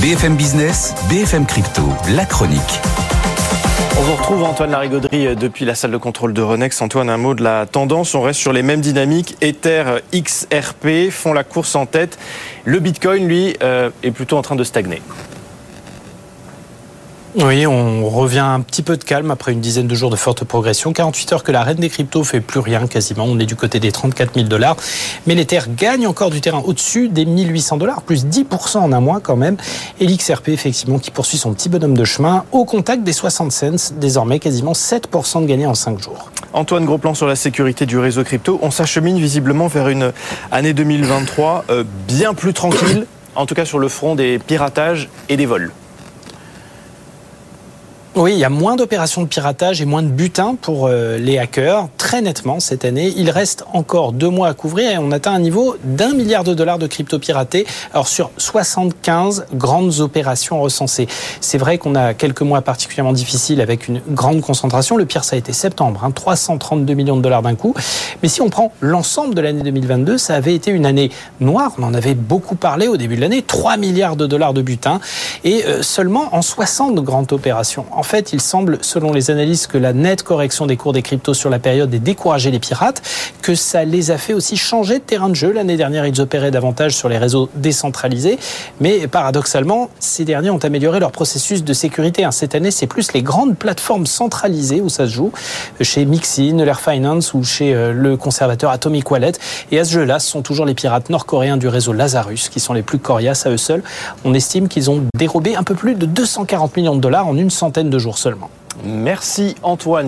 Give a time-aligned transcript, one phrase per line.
[0.00, 1.82] BFM Business, BFM Crypto,
[2.14, 2.60] la chronique.
[3.98, 6.80] On vous retrouve Antoine Larigauderie depuis la salle de contrôle de Renex.
[6.80, 8.14] Antoine, un mot de la tendance.
[8.14, 9.36] On reste sur les mêmes dynamiques.
[9.40, 12.16] Ether, XRP font la course en tête.
[12.64, 15.02] Le Bitcoin, lui, euh, est plutôt en train de stagner.
[17.34, 20.44] Oui, on revient un petit peu de calme après une dizaine de jours de forte
[20.44, 20.94] progression.
[20.94, 23.24] 48 heures que la reine des cryptos fait plus rien quasiment.
[23.24, 24.76] On est du côté des 34 000 dollars.
[25.26, 29.20] Mais l'Ether gagne encore du terrain au-dessus des 1800 dollars, plus 10% en un mois
[29.20, 29.58] quand même.
[30.00, 33.92] Et l'XRP, effectivement, qui poursuit son petit bonhomme de chemin au contact des 60 cents,
[33.96, 36.30] désormais quasiment 7% de gagné en 5 jours.
[36.54, 38.58] Antoine, gros plan sur la sécurité du réseau crypto.
[38.62, 40.12] On s'achemine visiblement vers une
[40.50, 45.36] année 2023 euh, bien plus tranquille, en tout cas sur le front des piratages et
[45.36, 45.72] des vols.
[48.20, 51.38] Oui, il y a moins d'opérations de piratage et moins de butin pour euh, les
[51.38, 53.12] hackers, très nettement cette année.
[53.16, 56.52] Il reste encore deux mois à couvrir et on atteint un niveau d'un milliard de
[56.52, 57.64] dollars de crypto piratés.
[57.92, 61.06] Alors sur 75 grandes opérations recensées.
[61.40, 64.96] C'est vrai qu'on a quelques mois particulièrement difficiles avec une grande concentration.
[64.96, 67.72] Le pire, ça a été septembre, hein, 332 millions de dollars d'un coup.
[68.24, 71.70] Mais si on prend l'ensemble de l'année 2022, ça avait été une année noire.
[71.78, 73.42] On en avait beaucoup parlé au début de l'année.
[73.42, 74.98] 3 milliards de dollars de butin
[75.44, 77.86] et euh, seulement en 60 grandes opérations.
[78.08, 81.50] Fait, il semble, selon les analystes, que la nette correction des cours des cryptos sur
[81.50, 83.02] la période ait découragé les pirates,
[83.48, 85.50] que ça les a fait aussi changer de terrain de jeu.
[85.50, 88.38] L'année dernière, ils opéraient davantage sur les réseaux décentralisés,
[88.78, 92.24] mais paradoxalement, ces derniers ont amélioré leur processus de sécurité.
[92.24, 95.32] Hein, cette année, c'est plus les grandes plateformes centralisées où ça se joue,
[95.80, 99.32] chez Mixin, Lair Finance ou chez euh, le conservateur Atomic Wallet.
[99.72, 102.74] Et à ce jeu-là, ce sont toujours les pirates nord-coréens du réseau Lazarus qui sont
[102.74, 103.82] les plus coriaces à eux seuls.
[104.26, 107.48] On estime qu'ils ont dérobé un peu plus de 240 millions de dollars en une
[107.48, 108.50] centaine de jours seulement.
[108.84, 109.96] Merci Antoine.